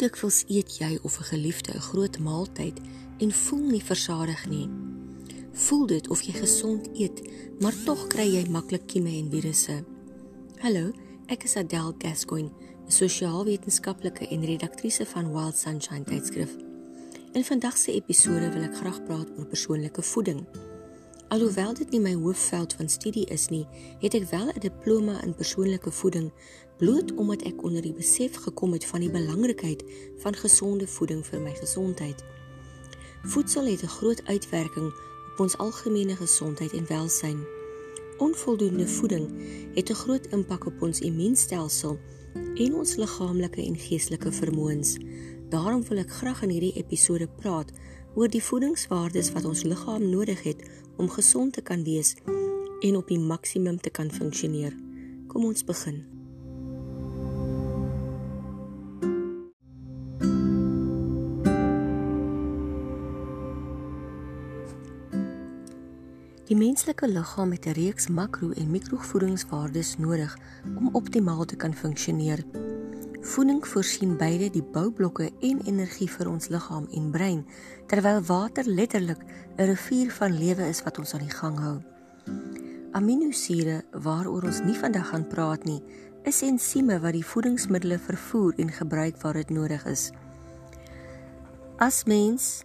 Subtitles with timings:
[0.00, 2.80] dikwels eet jy of 'n geliefde 'n groot maaltyd
[3.18, 4.68] en voel nie versadig nie?
[5.52, 7.22] Voel dit of jy gesond eet,
[7.60, 9.84] maar tog kry jy maklik kieme en virusse?
[10.58, 10.92] Hallo,
[11.26, 12.50] ek is Adele Gascoigne,
[12.86, 16.56] 'n sosiaalwetenskaplike en redaktrise van Wild Sunshine tydskrif.
[17.32, 20.46] In vandag se episode wil ek graag praat oor persoonlike voeding.
[21.28, 23.64] Alhoewel dit nie my hoofveld van studie is nie,
[23.98, 26.30] het ek wel 'n diploma in persoonlike voeding
[26.78, 29.82] bloot omdat ek onder die besef gekom het van die belangrikheid
[30.22, 32.24] van gesonde voeding vir my gesondheid.
[33.22, 34.92] Voedsel het 'n groot uitwerking
[35.32, 37.44] op ons algemene gesondheid en welsyn.
[38.18, 39.26] Onvoldoende voeding
[39.74, 41.98] het 'n groot impak op ons immuunstelsel
[42.54, 44.96] en ons liggaamlike en geestelike vermoëns.
[45.48, 47.72] Daarom wil ek graag in hierdie episode praat
[48.16, 50.64] oor die voedingswaardes wat ons liggaam nodig het
[50.96, 52.14] om gesond te kan wees
[52.80, 54.72] en op die maksimum te kan funksioneer.
[55.28, 56.04] Kom ons begin.
[66.46, 70.38] Die menslike liggaam het 'n reeks makro- en mikrovoedingswaardes nodig
[70.78, 72.44] om optimaal te kan funksioneer.
[73.26, 77.40] Voeding voorsien beide die boublokke en energie vir ons liggaam en brein,
[77.90, 79.18] terwyl water letterlik
[79.58, 81.78] 'n rivier van lewe is wat ons aan die gang hou.
[82.92, 85.82] Aminosure, waaroor ons nie vandag gaan praat nie,
[86.22, 90.12] is ensieme wat die voedingsmiddels vervoer en gebruik waar dit nodig is.
[91.78, 92.62] As mens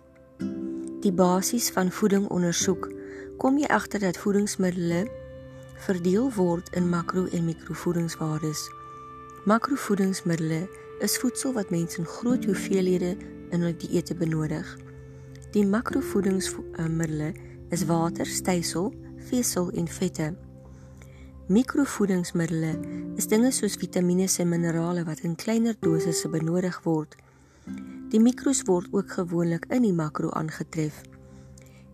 [1.02, 2.92] die basis van voeding ondersoek,
[3.38, 5.10] kom jy agter dat voedingsmiddels
[5.76, 8.81] verdeel word in makro en mikrovoedingswaardes.
[9.42, 10.68] Makrovoedingsmiddels
[11.00, 13.16] is voedsel wat mense in groot hoeveelhede
[13.50, 14.68] in hul dieete benodig.
[15.56, 17.40] Die makrovoedingsmiddels
[17.74, 18.92] is water, stysel,
[19.32, 20.28] vesel en vette.
[21.50, 22.86] Mikrovoedingsmiddels
[23.18, 27.18] is dinge soos vitamiene en minerale wat in kleiner dosisse benodig word.
[28.14, 31.02] Die mikros word ook gewoonlik in die makro aangetref.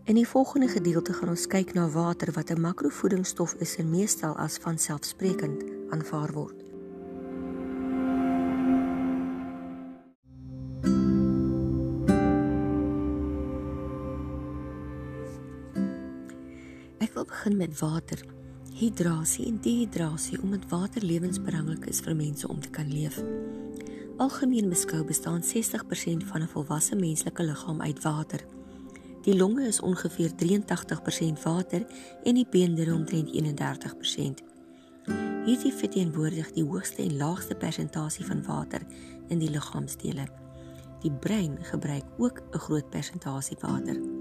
[0.04, 4.36] In die volgende gedeelte gaan ons kyk na water wat 'n makrovoedingsstof is en meestal
[4.36, 6.67] as vanselfsprekend aanvaar word.
[17.48, 18.24] Begin met water.
[18.74, 23.22] Hidrasie en dehydrasie omdat water lewensbelangrik is vir mense om te kan leef.
[24.18, 28.44] Algemeen beskou bestaan 60% van 'n volwasse menslike liggaam uit water.
[29.22, 31.86] Die longe is ongeveer 83% water
[32.24, 34.42] en die beenderre omtrent 31%.
[35.44, 38.80] Hierdie verteenwoordig die hoogste en laagste persentasie van water
[39.28, 40.26] in die liggaamsdele.
[41.00, 44.17] Die brein gebruik ook 'n groot persentasie water.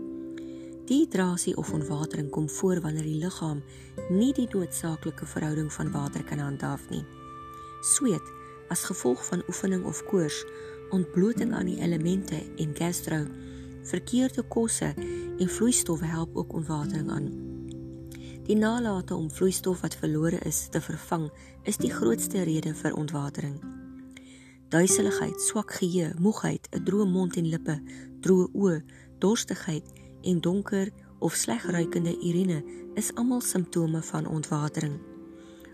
[0.88, 3.64] Dehydrasie of ontwatering kom voor wanneer die liggaam
[4.10, 7.04] nie die noodsaaklike verhouding van water kan handhaaf nie.
[7.82, 8.34] Sweet
[8.72, 10.46] as gevolg van oefening of koors,
[10.96, 13.26] ontbloting aan die elemente en gastro
[13.88, 14.94] Verkeerde kosse
[15.40, 17.28] en vloeistowwe help ook ontwatering aan.
[18.44, 21.30] Die nalate om vloeistof wat verlore is te vervang,
[21.64, 23.60] is die grootste rede vir ontwatering.
[24.70, 27.80] Duiseligheid, swak geheue, moegheid, 'n droë mond en lippe,
[28.20, 28.82] droë oë,
[29.20, 29.88] dorstigheid
[30.28, 32.64] en donker of sleg ruikende urine
[33.00, 35.00] is almal simptome van ontwatering.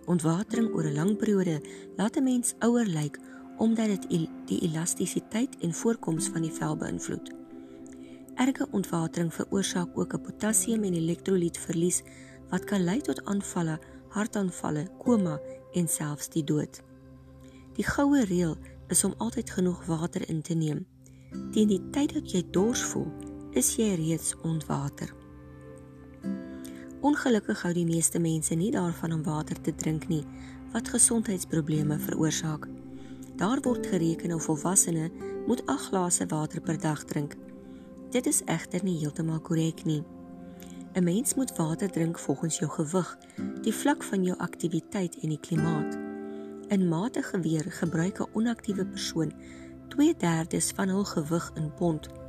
[0.06, 1.62] Ontwatering oor 'n lang periode
[1.98, 3.20] laat 'n mens ouer lyk
[3.58, 7.32] omdat dit die elastisiteit en voorkoms van die vel beïnvloed.
[8.36, 12.02] Erge ontwatering veroorsaak ook 'n potassium en elektrolytverlies
[12.50, 15.40] wat kan lei tot aanvalle, hartaanvalle, koma
[15.74, 16.82] en selfs die dood.
[17.74, 20.86] Die goue reël is om altyd genoeg water in te neem.
[21.52, 23.08] Teen die tyd dat jy dors voel,
[23.54, 25.14] is jy reeds ontwater.
[27.06, 30.24] Ongelukkig hou die meeste mense nie daarvan om water te drink nie,
[30.74, 32.66] wat gesondheidsprobleme veroorsaak.
[33.38, 35.12] Daar word gereken of volwassenes
[35.46, 37.36] moet 8 glase water per dag drink.
[38.10, 40.02] Dit is egter nie heeltemal korrek nie.
[40.94, 43.18] 'n Mens moet water drink volgens jou gewig,
[43.62, 45.98] die vlak van jou aktiwiteit en die klimaat.
[46.68, 49.34] In matige weer gebruik 'n onaktiewe persoon
[49.90, 52.23] 2/3 van hul gewig in pond.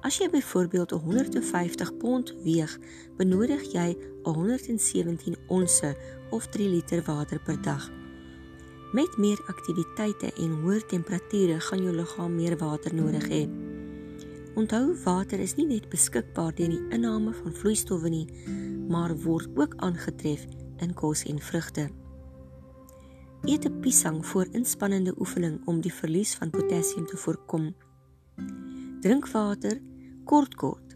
[0.00, 2.78] As jy byvoorbeeld 150 pond weeg,
[3.16, 5.96] benodig jy 117 onsse
[6.30, 7.90] of 3 liter water per dag.
[8.92, 13.42] Met meer aktiwiteite en hoër temperature gaan jou liggaam meer water nodig hê.
[14.54, 18.26] Onthou water is nie net beskikbaar deur die inname van vloeistowwe nie,
[18.88, 20.46] maar word ook aangetref
[20.78, 21.88] in kos en vrugte.
[23.42, 27.74] Eet 'n piesang voor inspannende oefening om die verlies van potassium te voorkom.
[29.00, 29.78] Drink water
[30.28, 30.92] kort kort.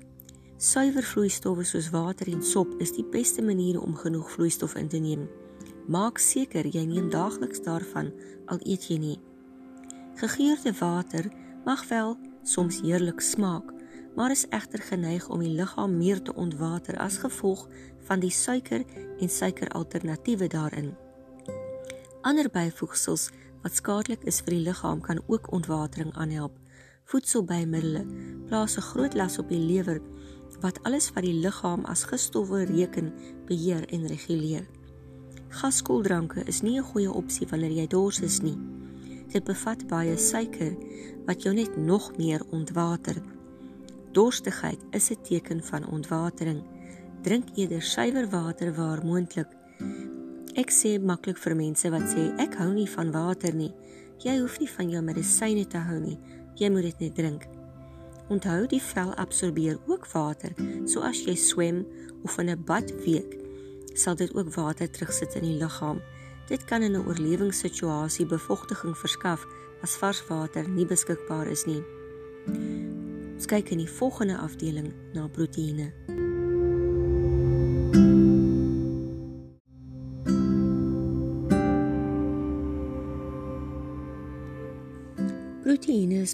[0.60, 4.98] Suiwer vloeistowwe soos water en sop is die beste maniere om genoeg vloeistof in te
[5.00, 5.22] neem.
[5.88, 8.10] Maak seker jy neem daagliks daarvan
[8.52, 9.16] al eet jy nie.
[10.20, 11.30] Gegeurde water
[11.64, 12.12] mag wel
[12.44, 13.72] soms heerlik smaak,
[14.16, 17.64] maar is egter geneig om die liggaam meer te ontwater as gevolg
[18.04, 18.84] van die suiker
[19.16, 20.92] en suikeralternatiewe daarin.
[22.20, 23.30] Ander byvoegsels
[23.64, 26.52] wat skadelik is vir die liggaam kan ook ontwatering aanhelp.
[27.04, 28.06] Voedselbymiddels
[28.48, 30.00] plaas 'n groot las op die lewer
[30.60, 33.12] wat alles wat die liggaam as gifstowwe reken,
[33.46, 34.66] beheer en reguleer.
[35.48, 38.58] Gaskoeldranke is nie 'n goeie opsie wanneer jy dors is nie.
[39.32, 40.76] Dit bevat baie suiker
[41.26, 43.22] wat jou net nog meer ontwater.
[44.12, 46.62] Dorstigheid is 'n teken van ontwatering.
[47.22, 49.48] Drink eerder suiwer water waar moontlik.
[50.54, 53.74] Ek sê maklik vir mense wat sê ek hou nie van water nie.
[54.18, 56.18] Jy hoef nie van jou medisyne te hou nie.
[56.54, 57.46] Jy moet dit net drink.
[58.28, 60.52] Onthou die vel absorbeer ook water.
[60.86, 61.86] So as jy swem
[62.22, 63.38] of in 'n bad week,
[63.94, 66.00] sal dit ook water terugsit in die liggaam.
[66.48, 69.46] Dit kan in 'n oorlewingssituasie bevochtiging verskaf
[69.82, 71.82] as vars water nie beskikbaar is nie.
[73.52, 75.92] Kyk in die volgende afdeling na proteïene.
[76.06, 76.22] Proteïene is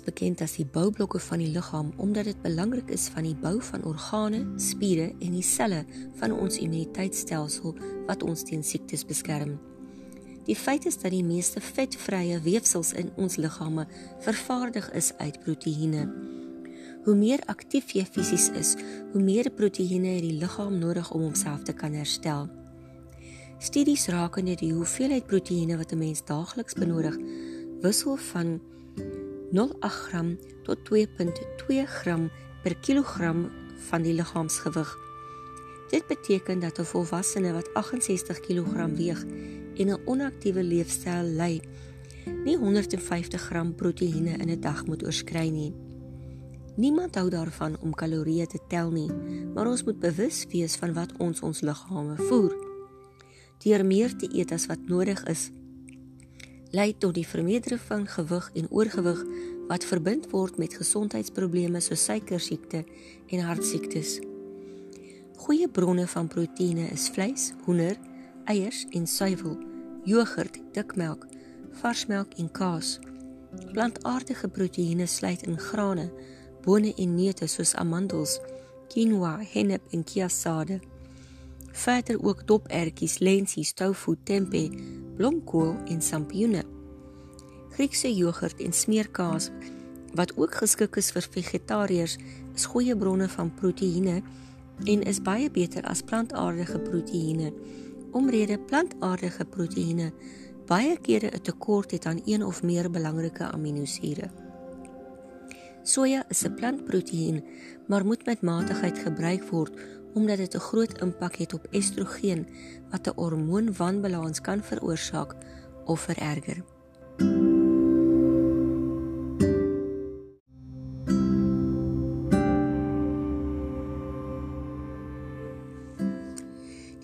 [0.08, 3.84] bekend as die boublokke van die liggaam omdat dit belangrik is van die bou van
[3.84, 5.84] organe, spiere en die selle
[6.20, 7.76] van ons immuniteitstelsel
[8.08, 9.58] wat ons teen siektes beskerm.
[10.48, 13.84] Die feit is dat die meeste vetvrye weefsels in ons liggame
[14.24, 16.06] vervaardig is uit proteïene.
[17.04, 18.70] Hoe meer aktief jy fisies is,
[19.12, 22.48] hoe meer proteïene het die liggaam nodig om homself te kan herstel.
[23.60, 27.16] Studies rakende die hoeveelheid proteïene wat 'n mens daagliks benodig,
[27.82, 28.60] wissel van
[29.50, 32.30] 0,8 gram tot 2.2 gram
[32.62, 33.50] per kilogram
[33.88, 34.96] van die liggaamsgewig.
[35.90, 39.24] Dit beteken dat 'n volwassene wat 68 kg weeg
[39.76, 41.60] en 'n onaktiewe leefstyl lei,
[42.44, 45.74] nie 150 gram proteïene in 'n dag moet oorskry nie.
[46.76, 49.10] Niemand hou daarvan om kalorieë te tel nie,
[49.54, 52.54] maar ons moet bewus wees van wat ons ons liggame voer.
[53.58, 55.50] Deur meer te eet as wat nodig is,
[56.70, 59.22] lei tot die vermeerdering van gewig en oorgewig
[59.68, 62.84] wat verbind word met gesondheidsprobleme soos suikersiekte
[63.28, 64.18] en hartsiektes.
[65.38, 67.96] Goeie bronne van proteïene is vleis, hoender,
[68.44, 69.56] eiers en suiwel,
[70.04, 71.26] jogurt, dikmelk,
[71.80, 72.98] varsmelk en kaas.
[73.72, 76.08] Plantaardige proteïene sluit in grane,
[76.64, 78.38] bone en neute soos amandels,
[78.92, 80.80] quinoa, hennep en kiasade.
[81.72, 84.68] Verder ook dopertjies, lentsies, tofu, tempeh,
[85.18, 86.62] blomkool en sampioene.
[87.74, 89.50] Griekse jogurt en smeerkaas
[90.16, 92.16] wat ook geskik is vir vegetariërs,
[92.56, 94.22] is goeie bronne van proteïene
[94.86, 97.52] en is baie beter as plantaardige proteïene.
[98.16, 100.12] Omrede plantaardige proteïene
[100.68, 104.30] baie kere 'n tekort het aan een of meer belangrike aminosure.
[105.82, 107.44] Soja is 'n plantproteïen,
[107.86, 109.72] maar moet met matigheid gebruik word
[110.14, 112.46] omdat dit 'n groot impak het op estrogen
[112.90, 115.36] wat 'n hormoonwanbalans kan veroorsaak
[115.84, 116.64] of vererger.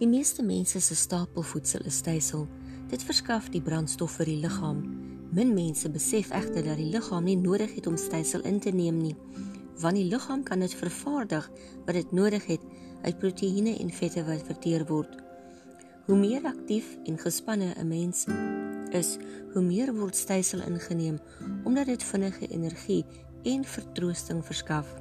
[0.05, 2.49] Die meeste mense se stapelvoedsel is stysel.
[2.91, 4.83] Dit verskaf die brandstof vir die liggaam.
[5.33, 9.01] Min mense besef egter dat die liggaam nie nodig het om stysel in te neem
[9.01, 9.17] nie,
[9.81, 11.49] want die liggaam kan dit vervaardig
[11.87, 12.61] wat dit nodig het
[13.03, 15.24] uit proteïene en vette wat verteer word.
[16.05, 18.27] Hoe meer aktief en gespanne 'n mens
[18.91, 19.17] is,
[19.53, 21.19] hoe meer word stysel ingeneem
[21.65, 23.07] omdat dit vinnige energie
[23.43, 24.95] en vertroosting verskaf.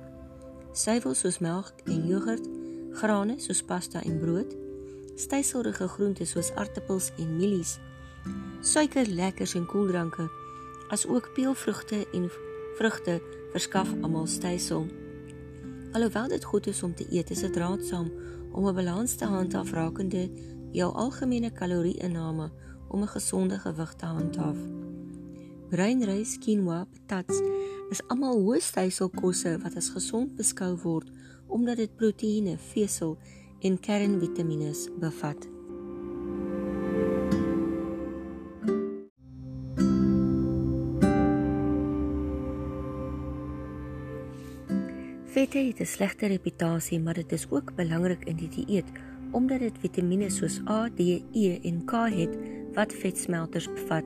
[0.71, 2.47] Suiwel soos melk en jogurt,
[2.91, 4.55] grane soos pasta en brood,
[5.15, 7.79] styselrige groente soos aartappels en mielies,
[8.61, 10.29] suiker, lekkers en koeldranke,
[10.87, 12.29] asook peulvrugte en
[12.77, 14.87] vrugte verskaf almal stysel.
[15.91, 18.11] Alhoewel dit goed is om te eet, is dit raadsaam
[18.51, 20.29] om 'n balans te handhaaf rakende
[20.73, 22.51] jou algemene kalorie-inname
[22.89, 24.57] om 'n gesonde gewig te handhaaf.
[25.69, 27.41] Breinrys, quinoa, patats
[27.89, 31.09] is almal hoë styselkosse wat as gesond beskou word
[31.47, 33.17] omdat dit proteïene, vesel
[33.61, 35.47] en kernvitamiene bevat.
[45.33, 48.91] Vette het 'n slegte reputasie, maar dit is ook belangrik in die dieet
[49.33, 52.37] omdat dit vitamiene soos A, D, E en K het
[52.73, 54.05] wat vetsmelters bevat.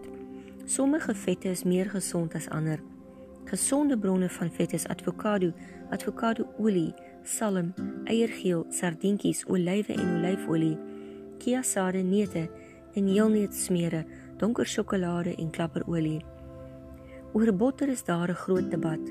[0.66, 2.80] Sommige vette is meer gesond as ander.
[3.48, 5.54] Gesonde bronne van vet is avokado,
[5.90, 6.94] avokadoolie,
[7.24, 10.76] salm, eiergeel, sardientjies, olywe en olyfolie,
[11.40, 12.48] kiasade neute
[12.96, 14.04] en heelneut smere,
[14.38, 16.20] donker sjokolade en klapperolie.
[17.34, 19.04] Oor botter is daar 'n groot debat.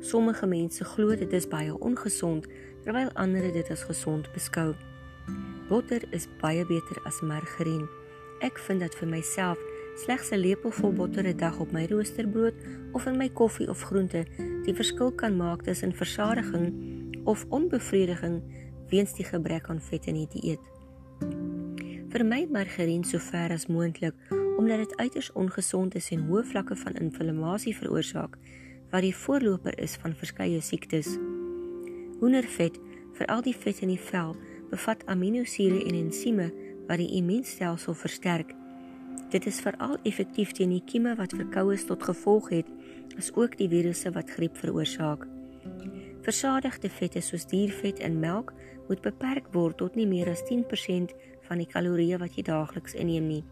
[0.00, 2.46] Sommige mense glo dit is baie ongesond,
[2.84, 4.74] terwyl ander dit as gesond beskou.
[5.68, 7.88] Botter is baie beter as margarien.
[8.40, 9.58] Ek vind dat vir myself
[9.96, 12.54] slegs 'n lepelvol botter 'n dag op my roosterbrood
[12.92, 14.24] of in my koffie of groente
[14.64, 16.74] die verskil kan maak tussen versadiging
[17.24, 18.42] of onbevrediging
[18.88, 20.64] weens die gebrek aan vet in die dieet.
[22.10, 24.14] Vermy margarien so ver as moontlik
[24.58, 28.36] omdat dit uiters ongesond is en hoë vlakke van inflammasie veroorsaak
[28.90, 31.18] wat die voorloper is van verskeie siektes.
[32.20, 32.80] Hoendervet,
[33.12, 34.34] veral die vet in die vel,
[34.70, 36.50] bevat aminosure en ensieme
[36.88, 38.54] wat die immuunstelsel versterk
[39.30, 42.70] Dit is veral effektief teen die kieme wat verkoues tot gevolg het,
[43.14, 45.22] as ook die virusse wat griep veroorsaak.
[46.26, 48.50] Versadigde vette soos diervet en melk
[48.88, 51.14] moet beperk word tot nie meer as 10%
[51.46, 53.44] van die kalorieë wat jy daagliks inneem nie.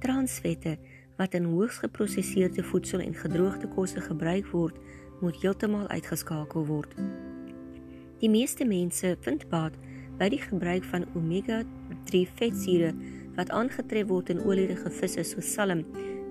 [0.00, 0.78] Transvette
[1.20, 4.80] wat in hoogs geprosesseerde voedsel en gedroogde kosse gebruik word,
[5.20, 6.96] moet heeltemal uitgeskakel word.
[8.22, 9.76] Die meeste mense vind baat
[10.18, 12.92] by die gebruik van omega-3 vetsure
[13.38, 15.84] wat aangetref word in olierige visse soos salm,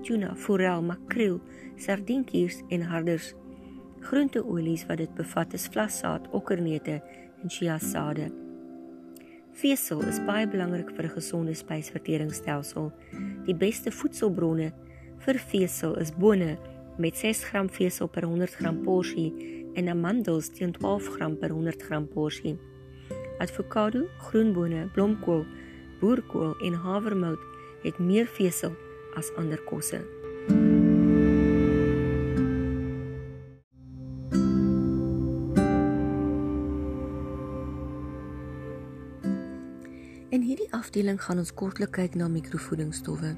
[0.04, 1.38] tuna, forel, makreel,
[1.80, 3.32] sardientjies en harders.
[4.04, 7.00] Groenteolies wat dit bevat is vlassaad, okkerneute
[7.42, 8.28] en chiasade.
[9.58, 12.92] Vesel is baie belangrik vir 'n gesonde spysverteringsstelsel.
[13.46, 14.72] Die beste voedselbronne
[15.24, 16.56] vir vesel is bone
[16.98, 19.32] met 6 gram vesel per 100 gram porsie
[19.74, 22.58] en amandels teen 12 gram per 100 gram porsie.
[23.38, 25.46] Avokado, groenbone, blomkool,
[26.00, 27.42] boerkool en havermout
[27.82, 28.74] het meer vesel
[29.14, 30.02] as ander kosse.
[40.28, 43.36] In hierdie afdeling gaan ons kortliks kyk na mikrovoedingsstowwe.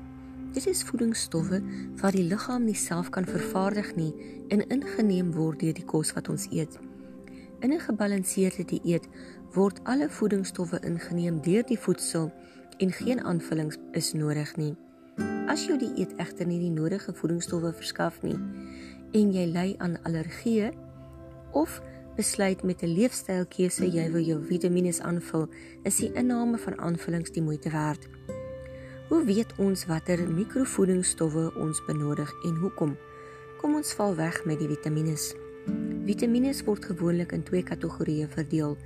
[0.53, 1.61] Dit is voedingsstowwe
[2.01, 4.11] wat die liggaam nie self kan vervaardig nie
[4.51, 6.75] en ingeneem word deur die kos wat ons eet.
[7.61, 9.07] In 'n gebalanseerde dieet
[9.55, 12.31] word alle voedingsstowwe ingeneem deur die voedsel
[12.79, 14.75] en geen aanvullings is nodig nie.
[15.51, 18.39] As jou dieet egter nie die nodige voedingsstowwe verskaf nie
[19.19, 20.71] en jy ly aan allergieë
[21.59, 21.81] of
[22.17, 25.49] besluit met 'n leefstylkeuse jy wil jou vitamiene aanvul,
[25.83, 28.09] is die inname van aanvullings die moeite werd.
[29.09, 32.97] Hoe weet ons watter mikrovoedingsstowwe ons benodig en hoekom?
[33.59, 35.17] Kom ons val weg met die vitamiene.
[36.05, 38.77] Vitamiene word gewoonlik in twee kategorieë verdeel: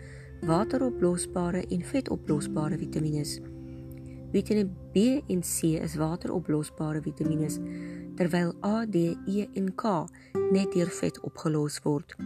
[0.42, 3.24] wateroplosbare en vetoplosbare vitamiene.
[4.32, 7.48] Vitamiene B en C is wateroplosbare vitamiene,
[8.16, 10.06] terwyl A, D, E en K
[10.50, 12.16] net deur vet opgelos word.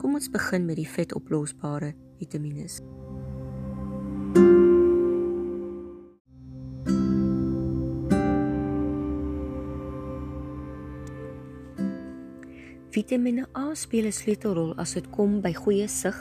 [0.00, 2.66] Kom ons begin met die vetoplosbare vitamiene.
[12.90, 16.16] Vitamiene A speel 'n sleutelrol as dit kom by goeie sig,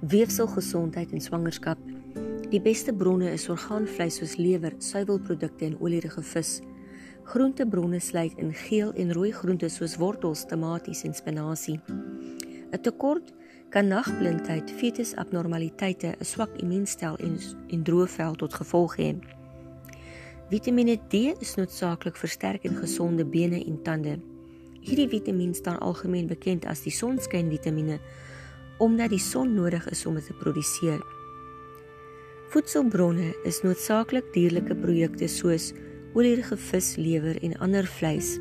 [0.00, 1.78] weefselgesondheid en swangerskap.
[2.50, 6.60] Die beste bronne is orgaanvleis soos lewer, suiwelprodukte en olierige vis.
[7.26, 11.80] Groentebronne sluit in geel en rooi groente soos wortels, tomaties en spinasie.
[12.72, 13.32] 'n Tekort
[13.70, 17.38] kan nagblindheid, fetusabnormaliteite, 'n swak immuunstel en
[17.68, 19.16] en droë vel tot gevolg hê.
[20.50, 24.18] Vitamiene D is noodsaaklik vir sterk en gesonde bene en tande.
[24.80, 27.98] Hierdie vitamien staan algemeen bekend as die sonskynvitamiene
[28.78, 31.00] omdat die son nodig is om dit te produseer.
[32.52, 35.72] Voedselbronne is noodsaaklik dierlike produkte soos
[36.14, 38.36] olierige vis, lewer en ander vleis,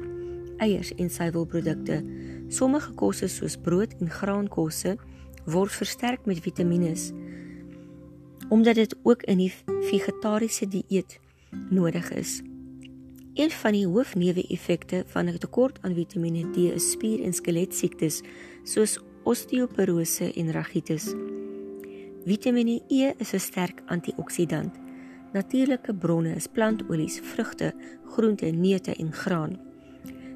[0.57, 2.03] eiers en suiwelprodukte.
[2.47, 4.95] Sommige kosse soos brood en graankosse
[5.45, 6.95] word versterk met vitamiene
[8.49, 11.19] omdat dit ook in die vegetariese dieet
[11.69, 12.41] nodig is.
[13.33, 18.21] Een van die hoofneeweffekte van 'n tekort aan Vitamiene D is spier- en skeletiesiektes
[18.63, 21.13] soos osteoporose en ragitis.
[22.25, 24.74] Vitamiene E is 'n sterk antioksidant.
[25.34, 27.74] Natuurlike bronne is plantolies, vrugte,
[28.05, 29.60] groente, neute en graan.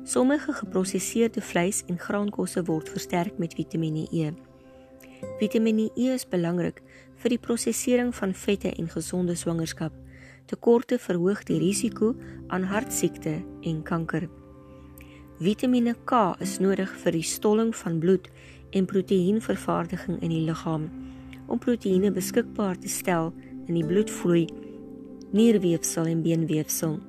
[0.04, 4.34] Sommige geprosesseerde vleis en graankosse word versterk met Vitamiene E.
[5.40, 6.82] Vitamiene E is belangrik
[7.16, 9.94] vir die prosesering van vette en gesonde swangerskap
[10.46, 12.16] tekorte verhoog die risiko
[12.48, 14.30] aan hartsiekte en kanker.
[15.40, 18.26] Vitamiene K is nodig vir die stolling van bloed
[18.76, 20.90] en proteïenvervaardiging in die liggaam
[21.50, 23.32] om proteïene beskikbaar te stel
[23.66, 24.46] in die bloedvloei,
[25.34, 27.00] nierweefsel en beenweefsel.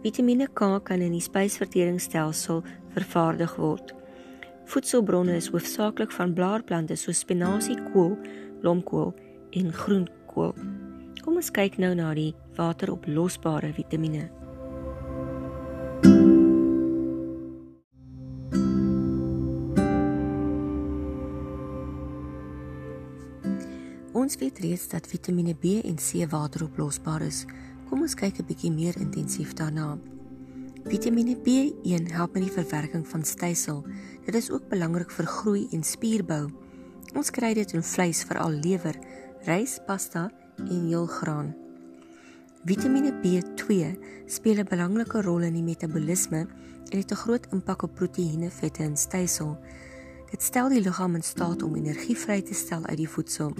[0.00, 2.62] Vitamiene K kan in die spysverteringsstelsel
[2.94, 3.92] vervaardig word.
[4.70, 8.16] Voedselbronne is hoofsaaklik van blaarplante soos spinasie, kool,
[8.62, 9.12] blomkool
[9.58, 10.54] en groenkool.
[11.20, 14.30] Kom ons kyk nou na die wateroplosbare vitamiene.
[24.30, 27.40] Ons weet reeds dat Vitamiene B en C wateroplosbaar is.
[27.88, 29.98] Kom ons kyk 'n bietjie meer intensief daarna.
[30.86, 33.82] Vitamiene B1 help met die verwerking van stysel.
[34.24, 36.46] Dit is ook belangrik vir groei en spierbou.
[37.14, 38.96] Ons kry dit in vleis, veral lewer,
[39.42, 41.54] rys, pasta en heelgraan.
[42.64, 46.46] Vitamiene B2 speel 'n belangrike rol in die metabolisme
[46.90, 49.58] en het 'n groot impak op proteïene, vette en stysel.
[50.30, 53.52] Dit stel die liggaam in staat om energie vry te stel uit die voedsel.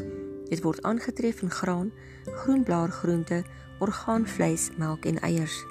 [0.51, 1.93] Dit word aangetref in graan,
[2.43, 3.45] groenblaargroente,
[3.81, 5.63] orgaanvleis, melk en eiers.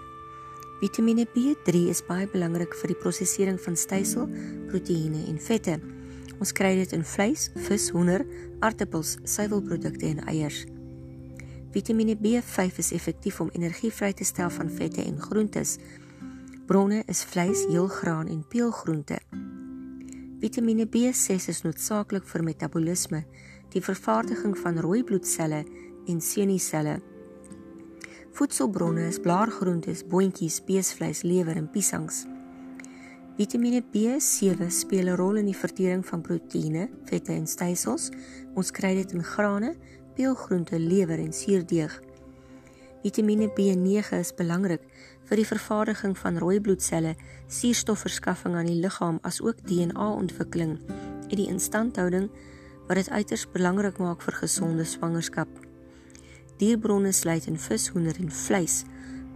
[0.80, 4.30] Vitamiene B3 is baie belangrik vir die prosesering van stysel,
[4.72, 5.76] proteïene en vette.
[6.40, 8.24] Ons kry dit in vleis, vis, hoender,
[8.64, 10.64] aartappels, suiwelprodukte en eiers.
[11.76, 15.76] Vitamiene B5 is effektief om energie vry te stel van vette en groentes.
[16.66, 19.20] Bronne is vleis, heelgraan en peulgroente.
[20.40, 23.26] Vitamiene B6 is noodsaaklik vir metabolisme,
[23.74, 25.64] die vervaardiging van rooi bloedselle
[26.10, 27.00] en senuiselle.
[28.38, 32.26] Voedselbronne is blaargroentes, boontjies, beesvleis, lewer en piesangs.
[33.40, 38.10] Vitamiene B7 speel 'n rol in die vertering van proteïene, vette en stysels.
[38.56, 39.76] Ons kry dit in grane,
[40.16, 42.02] peulgroente, lewer en suurdeeg.
[43.04, 44.82] Vitamiene B9 is belangrik
[45.30, 47.16] vir die vervaardiging van rooi bloedselle,
[47.48, 50.80] suurstofverskaffing aan die liggaam asook DNA-ontwikkeling
[51.30, 52.30] en die instandhouding
[52.90, 55.50] wat dit uiters belangrik maak vir gesonde swangerskap.
[56.58, 58.82] Dierbronne sluit in vis, hoender en vleis.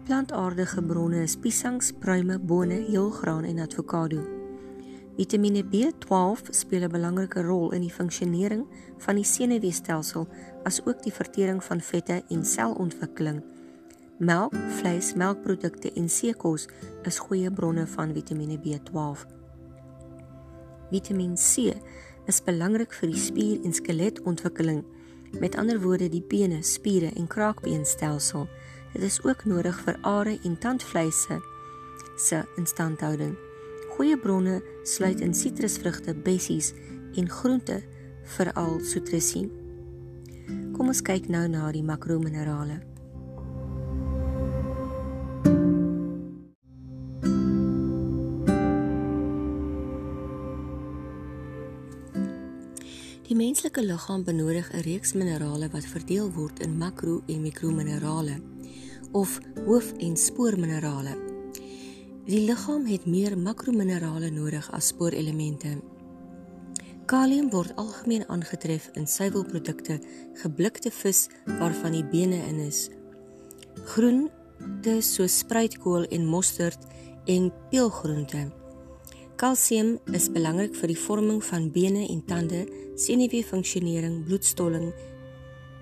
[0.08, 4.24] Plantaardige bronne is piesangs, pruime, bone, heelgraan en avokado.
[5.20, 8.66] Vitamiene B12 speel 'n belangrike rol in die funksionering
[8.98, 10.28] van die senuweestelsel
[10.64, 13.44] asook die vertering van vette en selontwikkeling.
[14.18, 16.68] Melk, vleis, melkprodukte en seekos
[17.04, 19.26] is goeie bronne van Vitamiene B12.
[20.90, 21.74] Vitamiin C
[22.28, 24.84] is belangrik vir die spier- en skeletontwikkeling
[25.40, 28.48] Met ander woorde die bene, spiere en kraakbeenstelsel.
[28.94, 31.42] Dit is ook nodig vir are en tandvleise
[32.18, 33.34] se instandhouding.
[33.96, 36.74] Goeie bronne sluit in sitrusvrugte, bessies
[37.16, 37.82] en groente,
[38.24, 39.50] veral sitrusie.
[40.78, 42.93] Kom ons kyk nou na die makrominerale.
[53.24, 58.42] Die menslike liggaam benodig 'n reeks minerale wat verdeel word in makro- en mikrominerale
[59.12, 61.16] of hoof- en spoorminerale.
[62.26, 65.82] Die liggaam het meer makrominerale nodig as spoorelemente.
[67.06, 70.00] Kalium word algemeen aangetref in suiwelprodukte,
[70.34, 72.90] geblikte vis waarvan die bene in is.
[73.86, 76.80] Groente soos spruitkool en mosterd
[77.26, 78.63] en peulgroente.
[79.44, 82.62] Kalsium is belangrik vir die vorming van bene en tande,
[82.96, 84.86] senuweefunksionering, bloedstolling,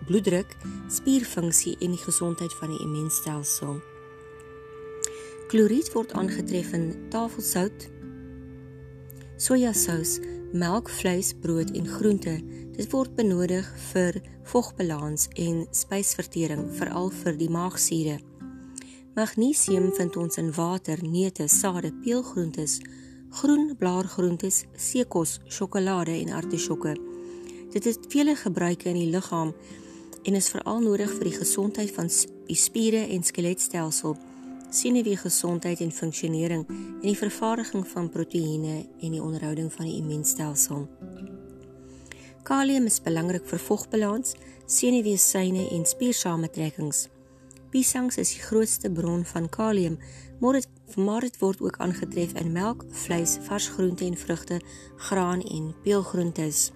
[0.07, 0.55] bloeddruk,
[0.89, 3.75] spierfunksie en die gesondheid van die immuunstelsel.
[5.53, 7.85] Kloried word aangetref in tafelsout,
[9.37, 10.15] sojasous,
[10.57, 12.33] melk, vleis, brood en groente.
[12.79, 14.17] Dit word benodig vir
[14.55, 18.17] vogbalans en spysvertering, veral vir die maagsure.
[19.13, 22.79] Magnesium vind ons in water, neute, sade, peulgroentes,
[23.31, 26.95] groen blaargroentes, seekos, sjokolade en artisjokke.
[27.71, 29.53] Dit het vele gebruike in die liggaam
[30.23, 32.11] en is veral nodig vir die gesondheid van
[32.47, 34.17] die spiere en skeletstelsel,
[34.71, 40.85] senuweegesondheid en funksionering en die vervaardiging van proteïene en die onderhouding van die immuunstelsel.
[42.43, 47.07] Kalium is belangrik vir vogbalans, senuweesyne en spiersamentrekkings.
[47.71, 49.99] Piesangs is die grootste bron van kalium,
[50.41, 54.61] maar dit maar dit word ook aangetref in melk, vleis, vars groente en vrugte,
[54.95, 56.71] graan en peulgroentes.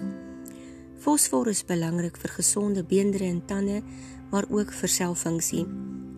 [1.00, 3.82] Fosfor is belangrik vir gesonde beenderre en tande,
[4.32, 5.66] maar ook vir selfunksie.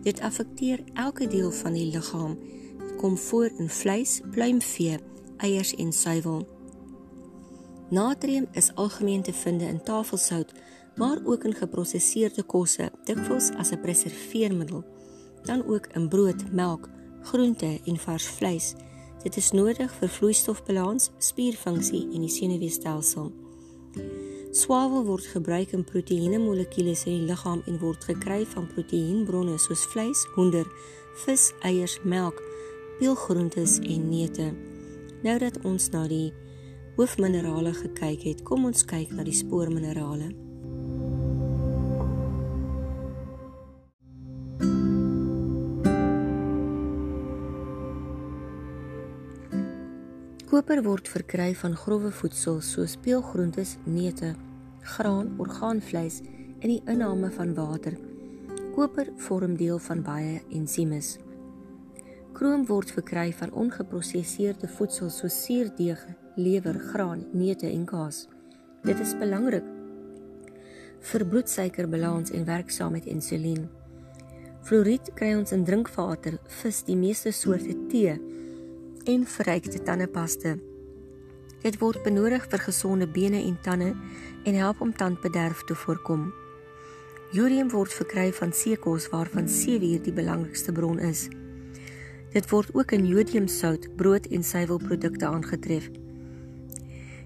[0.02, 2.38] Dit affekteer elke deel van die liggaam.
[2.78, 4.98] Dit kom voor in vleis, pluimvee,
[5.36, 6.46] eiers en suiwel.
[7.90, 10.52] Natrium is algemeen te vind in tafelsout,
[10.96, 14.84] maar ook in geprosesseerde kosse, dikwels as 'n preserveermiddel,
[15.42, 16.88] dan ook in brood, melk,
[17.22, 18.74] groente en vars vleis.
[19.22, 23.32] Dit is nodig vir vloeistofbalans, spierfunksie en die senuweestelsel.
[24.54, 29.84] Swavel word gebruik in proteïene molekules in die liggaam en word gekry van proteïenbronne soos
[29.92, 30.66] vleis, hoender,
[31.26, 32.40] vis, eiers, melk,
[32.98, 34.50] peulgroentes en neute.
[35.22, 36.32] Nou dat ons na die
[36.96, 40.32] hoofminerale gekyk het, kom ons kyk na die spoorminerale.
[50.58, 54.32] Koper word verkry van grouwe voedsel soos peulgroentes, neute,
[54.96, 56.16] graan, orgaanvleis
[56.58, 57.94] in die inname van water.
[58.74, 61.12] Koper vorm deel van baie ensimes.
[62.34, 66.02] Krom word verkry van ongeprosesseerde voedsel soos suurdeeg,
[66.34, 68.24] lewer, graan, neute en kaas.
[68.82, 69.68] Dit is belangrik
[71.12, 73.68] vir bloedsuikerbalans en werk saam met insulien.
[74.66, 78.18] Fluoried kry ons in drinkwater, vis, die meeste soorte tee
[79.08, 80.58] en verrykte tandepaste.
[81.62, 83.94] Dit word benodig vir gesonde bene en tande
[84.44, 86.26] en help om tandbederf te voorkom.
[87.32, 91.26] Jodium word verkry van seekos waarvan seewier die belangrikste bron is.
[92.34, 95.88] Dit word ook in jodiumsout, brood en suiwelprodukte aangetref.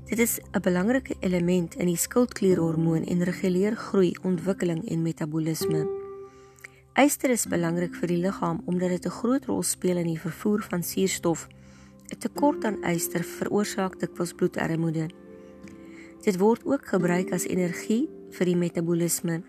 [0.07, 5.87] Dit is 'n belangrike element in die skildklierhormoon en reguleer groei, ontwikkeling en metabolisme.
[6.95, 10.63] Yster is belangrik vir die liggaam omdat dit 'n groot rol speel in die vervoer
[10.63, 11.49] van suurstof.
[12.11, 15.07] 'n Tekort aan yster veroorsaak dikwels bloedarmoede.
[16.23, 19.43] Dit word ook gebruik as energie vir die metabolisme.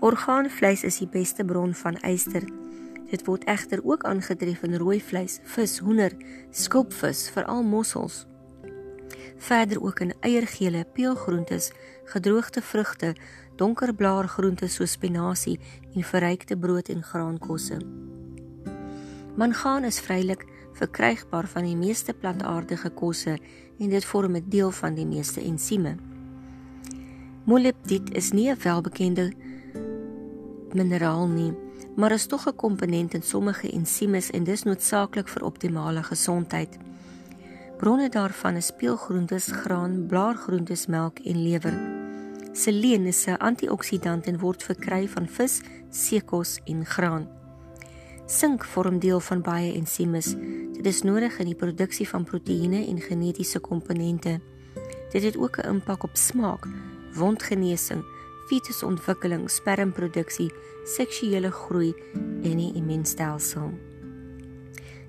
[0.00, 2.44] Orgaanvleis is die beste bron van yster.
[3.10, 6.12] Dit word egter ook aangetref in rooi vleis, vis, hoender,
[6.50, 8.26] skulpvis, veral mossels
[9.36, 11.72] verder ook in eiergele, peulgroentes,
[12.04, 13.14] gedroogde vrugte,
[13.56, 15.58] donkerblaargroente soos spinasie
[15.94, 17.78] en verrykte brood en graankosse.
[19.36, 20.46] Mangaan is vrylik
[20.76, 23.38] verkrygbaar van die meeste plantaardige kosse
[23.78, 25.96] en dit vorm 'n deel van die meeste ensieme.
[27.44, 29.32] Molybdit is nie 'n welbekende
[30.72, 31.52] mineraal nie,
[31.96, 36.78] maar is tog 'n komponent in sommige ensiemes en dis noodsaaklik vir optimale gesondheid.
[37.76, 41.74] Bronne daarvan is speelgroentes, graan, blaargroentes, melk en lewer.
[42.52, 45.60] Seleen is 'n antioksidant en word verkry van vis,
[45.90, 47.35] seekos en graan.
[48.26, 50.32] Sink vorm deel van baie ensimes.
[50.74, 54.40] Dit is nodig in die produksie van proteïene en genetiese komponente.
[55.12, 56.66] Dit het ook 'n impak op smaak,
[57.14, 58.02] wondgenesing,
[58.48, 60.50] fetusontwikkeling, spermproduksie,
[60.84, 61.94] seksuele groei
[62.42, 63.70] en die immuunstelsel.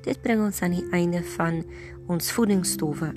[0.04, 1.66] Dit bring ons aan die einde van
[2.08, 3.14] ons voedingsstowwe.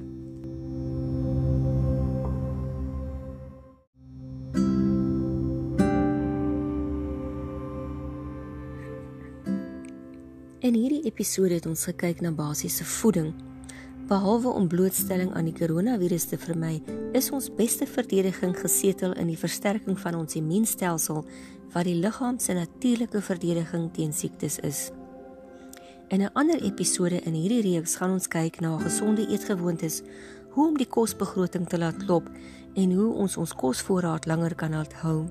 [11.11, 13.33] Episode het ons gekyk na basiese voeding.
[14.11, 16.81] Behalwe om blootstelling aan die koronavirus te vermy,
[17.15, 21.23] is ons beste verdediging gesetel in die versterking van ons immuunstelsel
[21.75, 24.91] wat die liggaam se natuurlike verdediging teen siektes is.
[26.11, 30.03] In 'n ander episode in hierdie reeks gaan ons kyk na gesonde eetgewoontes,
[30.51, 32.29] hoe om die kosbegroting te laat loop
[32.75, 35.29] en hoe ons ons kosvoorraad langer kan hou.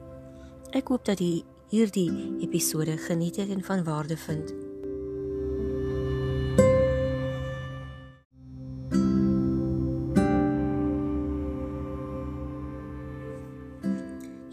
[0.72, 4.69] Ek hoop dat jy hierdie episode geniet het en van waarde vind.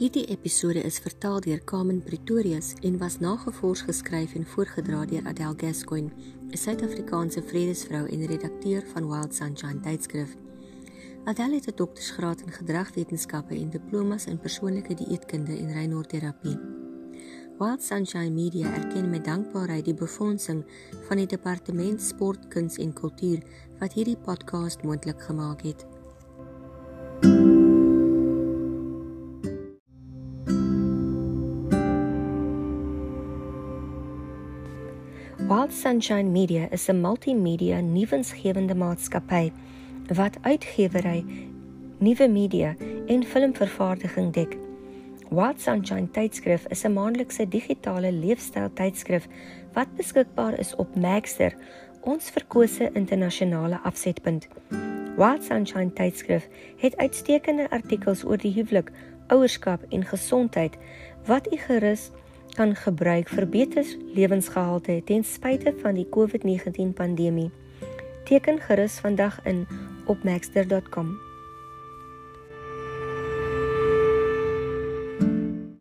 [0.07, 5.57] Hierdie episode is vertaal deur Carmen Pretorius en was nagevors geskryf en voorgedra deur Adele
[5.59, 6.13] Gascoigne,
[6.47, 10.37] 'n Suid-Afrikaanse vredesvrou en redakteur van Wild Sunshine tydskrif.
[11.25, 16.59] Adele het 'n doktorsgraad in gedragwetenskappe en diplomas in persoonlike dieetkunde en reinorterapie.
[17.59, 20.65] Wild Sunshine Media erken met dankbaarheid die befondsing
[21.09, 23.43] van die Departement Sport, Kuns en Kultuur
[23.79, 25.96] wat hierdie podcast moontlik gemaak het.
[35.47, 39.53] Wild Sunshine Media is 'n multimedia nuwensgewende maatskappy
[40.15, 41.25] wat uitgewery,
[41.99, 42.75] nuwe media
[43.07, 44.57] en filmvervaardiging dek.
[45.31, 49.29] Wild Sunshine tydskrif is 'n maandelikse digitale leefstyl tydskrif
[49.73, 51.55] wat beskikbaar is op Maxter,
[52.01, 54.49] ons verkose internasionale afsetpunt.
[55.17, 58.91] Wild Sunshine tydskrif het uitstekende artikels oor die huwelik,
[59.27, 60.77] ouerskap en gesondheid
[61.27, 62.11] wat u gerus
[62.57, 63.85] kan gebruik vir beter
[64.17, 67.51] lewensgehalte ten spyte van die COVID-19 pandemie.
[68.25, 69.67] Teken gerus vandag in
[70.07, 71.26] op maxter.com.